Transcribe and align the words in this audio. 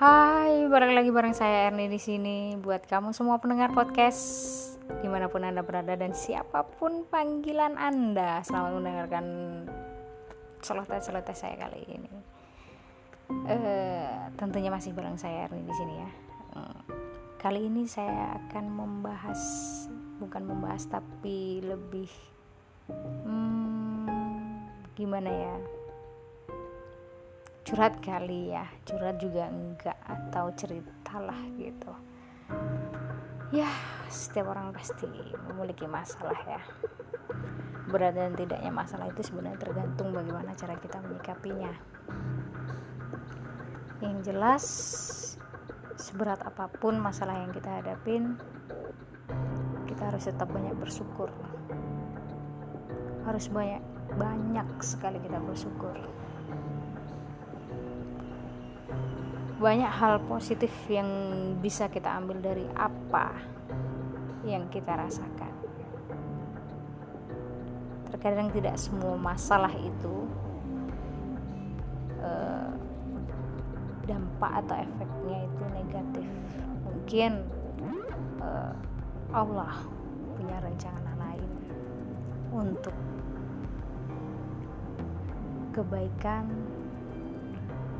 Hai, 0.00 0.64
balik 0.64 0.96
lagi 0.96 1.12
bareng 1.12 1.36
saya 1.36 1.68
Erni 1.68 1.84
di 1.84 2.00
sini 2.00 2.56
buat 2.56 2.88
kamu 2.88 3.12
semua 3.12 3.36
pendengar 3.36 3.68
podcast 3.76 4.24
di 5.04 5.04
mana 5.12 5.28
pun 5.28 5.44
anda 5.44 5.60
berada 5.60 5.92
dan 5.92 6.16
siapa 6.16 6.64
pun 6.64 7.04
panggilan 7.04 7.76
anda. 7.76 8.40
Selamat 8.40 8.80
mendengarkan 8.80 9.24
celoteh-celoteh 10.64 11.36
saya 11.36 11.60
kali 11.60 11.84
ini. 11.84 12.16
Uh, 13.28 14.32
tentunya 14.40 14.72
masih 14.72 14.96
bareng 14.96 15.20
saya 15.20 15.52
Erni 15.52 15.68
di 15.68 15.74
sini 15.76 15.92
ya. 16.00 16.10
Hmm, 16.56 16.80
kali 17.36 17.68
ini 17.68 17.84
saya 17.84 18.40
akan 18.40 18.72
membahas, 18.72 19.40
bukan 20.16 20.48
membahas 20.48 20.88
tapi 20.88 21.60
lebih, 21.60 22.08
hmm, 22.88 24.08
gimana 24.96 25.28
ya? 25.28 25.79
Curhat 27.60 28.00
kali 28.00 28.56
ya 28.56 28.64
curhat 28.88 29.20
juga 29.20 29.52
enggak 29.52 29.98
atau 30.08 30.48
ceritalah 30.56 31.40
gitu. 31.60 31.92
Ya 33.52 33.68
setiap 34.08 34.54
orang 34.54 34.72
pasti 34.72 35.10
memiliki 35.50 35.84
masalah 35.84 36.38
ya. 36.46 36.62
Berat 37.90 38.14
dan 38.14 38.38
tidaknya 38.38 38.70
masalah 38.70 39.10
itu 39.10 39.26
sebenarnya 39.26 39.58
tergantung 39.58 40.14
bagaimana 40.14 40.54
cara 40.54 40.78
kita 40.78 41.02
menyikapinya. 41.02 41.72
Yang 44.00 44.16
jelas 44.24 44.64
seberat 46.00 46.40
apa 46.46 46.70
pun 46.80 46.96
masalah 46.96 47.44
yang 47.44 47.52
kita 47.52 47.68
hadapin 47.68 48.40
kita 49.84 50.06
harus 50.08 50.24
tetap 50.24 50.48
banyak 50.48 50.72
bersyukur. 50.80 51.28
Harus 53.26 53.52
banyak 53.52 53.82
banyak 54.16 54.66
sekali 54.80 55.22
kita 55.22 55.38
bersyukur 55.38 55.94
banyak 59.60 59.92
hal 59.92 60.24
positif 60.24 60.72
yang 60.88 61.04
bisa 61.60 61.92
kita 61.92 62.08
ambil 62.16 62.40
dari 62.40 62.64
apa 62.72 63.36
yang 64.40 64.64
kita 64.72 64.96
rasakan. 64.96 65.52
Terkadang 68.08 68.48
tidak 68.56 68.80
semua 68.80 69.20
masalah 69.20 69.72
itu 69.76 70.24
eh, 72.24 72.72
dampak 74.08 74.64
atau 74.64 74.76
efeknya 74.80 75.38
itu 75.44 75.64
negatif. 75.76 76.28
Mungkin 76.88 77.32
eh, 78.40 78.74
Allah 79.36 79.76
punya 80.40 80.56
rencana 80.64 81.12
lain 81.20 81.50
untuk 82.48 82.96
kebaikan, 85.76 86.48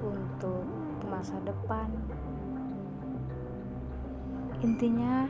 untuk 0.00 0.79
masa 1.08 1.36
depan. 1.46 1.88
Intinya, 4.60 5.24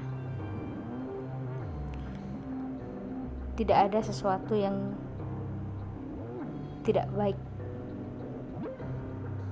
tidak 3.54 3.78
ada 3.92 4.00
sesuatu 4.02 4.56
yang 4.56 4.96
tidak 6.82 7.06
baik. 7.14 7.38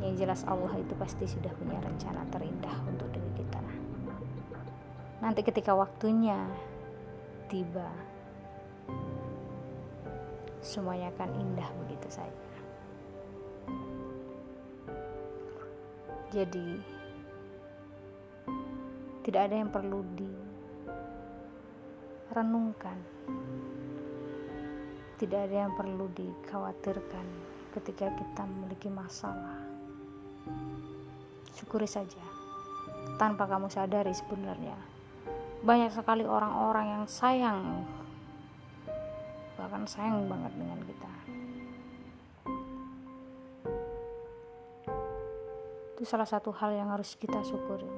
Yang 0.03 0.15
jelas, 0.25 0.41
Allah 0.49 0.73
itu 0.81 0.95
pasti 0.97 1.29
sudah 1.29 1.53
punya 1.61 1.79
rencana 1.79 2.25
terindah 2.33 2.77
untuk 2.89 3.07
diri 3.13 3.31
kita. 3.39 3.61
Nanti, 5.21 5.45
ketika 5.45 5.77
waktunya 5.77 6.41
tiba, 7.53 7.87
semuanya 10.65 11.13
akan 11.15 11.31
indah 11.39 11.69
begitu 11.85 12.09
saja. 12.09 12.58
Jadi, 16.29 16.77
tidak 19.25 19.49
ada 19.49 19.57
yang 19.65 19.73
perlu 19.73 20.05
direnungkan, 22.29 23.01
tidak 25.17 25.49
ada 25.49 25.57
yang 25.65 25.73
perlu 25.73 26.05
dikhawatirkan 26.13 27.27
ketika 27.77 28.13
kita 28.13 28.43
memiliki 28.45 28.93
masalah. 28.93 29.57
Syukuri 31.57 31.89
saja, 31.89 32.25
tanpa 33.17 33.49
kamu 33.49 33.73
sadari 33.73 34.13
sebenarnya 34.13 34.77
banyak 35.59 35.91
sekali 35.91 36.23
orang-orang 36.23 36.87
yang 36.87 37.05
sayang, 37.11 37.83
bahkan 39.59 39.83
sayang 39.91 40.31
banget 40.31 40.53
dengan 40.55 40.79
kita. 40.87 41.11
Itu 45.99 46.07
salah 46.07 46.31
satu 46.31 46.55
hal 46.55 46.79
yang 46.79 46.95
harus 46.95 47.19
kita 47.19 47.43
syukuri. 47.43 47.91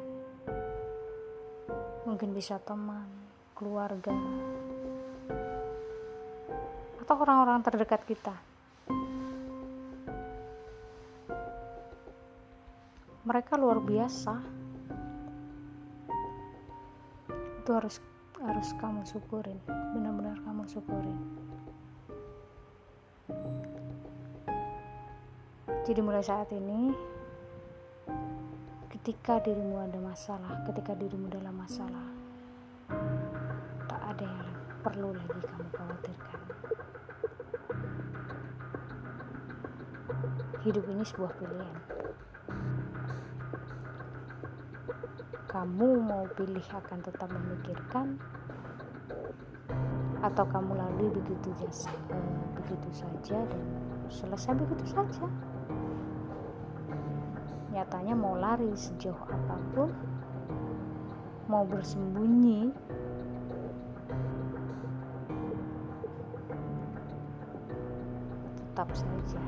Mungkin 2.09 2.33
bisa 2.33 2.57
teman 2.57 3.05
keluarga 3.53 4.17
atau 7.05 7.15
orang-orang 7.21 7.61
terdekat 7.61 8.01
kita. 8.09 8.33
Mereka 13.29 13.61
luar 13.61 13.85
biasa. 13.85 14.33
Itu 17.61 17.71
harus 17.77 18.01
harus 18.41 18.69
kamu 18.81 19.05
syukurin. 19.05 19.61
Benar-benar 19.69 20.41
kamu 20.41 20.65
syukurin. 20.73 21.19
Jadi 25.85 26.01
mulai 26.01 26.25
saat 26.25 26.49
ini 26.49 26.97
ketika 29.01 29.41
dirimu 29.41 29.81
ada 29.81 29.97
masalah, 29.97 30.61
ketika 30.69 30.93
dirimu 30.93 31.33
dalam 31.33 31.57
masalah, 31.57 32.05
tak 33.89 33.97
ada 34.13 34.29
yang 34.29 34.53
perlu 34.85 35.17
lagi 35.17 35.41
kamu 35.41 35.69
khawatirkan. 35.73 36.41
Hidup 40.61 40.85
ini 40.85 41.01
sebuah 41.01 41.33
pilihan. 41.33 41.77
Kamu 45.49 45.89
mau 46.05 46.29
pilih 46.37 46.67
akan 46.69 46.99
tetap 47.01 47.33
memikirkan 47.33 48.21
atau 50.21 50.45
kamu 50.45 50.77
lalui 50.77 51.09
begitu 51.09 51.49
jasa, 51.57 51.89
begitu 52.53 52.89
saja 52.93 53.49
dan 53.49 53.65
selesai 54.13 54.61
begitu 54.61 54.93
saja 54.93 55.25
nyatanya 57.71 58.15
mau 58.19 58.35
lari 58.35 58.75
sejauh 58.75 59.23
apa 59.31 59.57
pun 59.75 59.91
mau 61.51 61.67
bersembunyi. 61.67 62.71
Tetap 68.59 68.89
saja. 68.95 69.43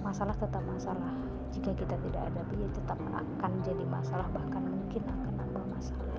Masalah 0.00 0.36
tetap 0.36 0.64
masalah. 0.64 1.12
Jika 1.52 1.76
kita 1.76 1.96
tidak 2.08 2.22
ada 2.30 2.40
dia 2.52 2.68
tetap 2.72 2.98
akan 3.10 3.52
jadi 3.60 3.84
masalah 3.88 4.28
bahkan 4.32 4.62
mungkin 4.64 5.02
akan 5.02 5.32
nambah 5.34 5.64
masalah 5.76 6.10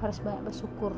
harus 0.00 0.18
banyak 0.24 0.42
bersyukur. 0.48 0.92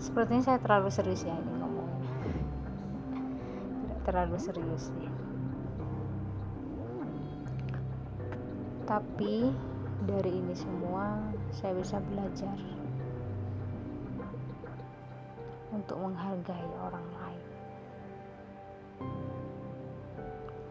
Sepertinya 0.00 0.42
saya 0.42 0.58
terlalu 0.58 0.88
serius 0.88 1.28
ya 1.28 1.36
ini 1.36 1.52
ngomongnya. 1.60 2.08
Tidak 3.84 4.00
terlalu 4.08 4.36
serius 4.40 4.88
ya 4.96 5.10
tapi 8.90 9.46
dari 10.02 10.34
ini 10.34 10.50
semua 10.50 11.22
saya 11.54 11.78
bisa 11.78 12.02
belajar 12.10 12.58
untuk 15.70 15.94
menghargai 15.94 16.70
orang 16.82 17.06
lain. 17.22 17.46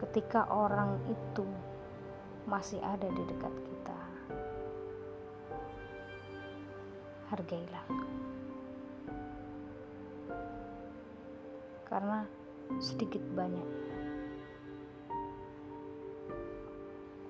Ketika 0.04 0.44
orang 0.52 1.00
itu 1.08 1.48
masih 2.50 2.82
ada 2.82 3.06
di 3.06 3.22
dekat 3.30 3.54
kita. 3.54 3.98
Hargailah. 7.30 7.86
Karena 11.86 12.26
sedikit 12.82 13.22
banyak 13.38 13.68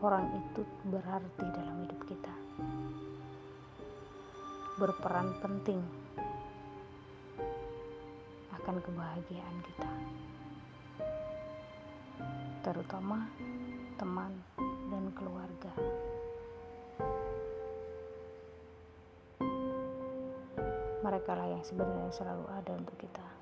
orang 0.01 0.33
itu 0.41 0.65
berarti 0.89 1.47
dalam 1.53 1.85
hidup 1.85 2.01
kita. 2.09 2.35
Berperan 4.81 5.37
penting 5.45 5.85
akan 8.57 8.77
kebahagiaan 8.81 9.57
kita. 9.69 9.91
Terutama 12.65 13.29
teman 14.01 14.33
dan 15.01 15.17
keluarga. 15.17 15.73
Mereka 21.01 21.33
lah 21.33 21.49
yang 21.49 21.65
sebenarnya 21.65 22.13
selalu 22.13 22.45
ada 22.53 22.73
untuk 22.77 23.01
kita. 23.01 23.40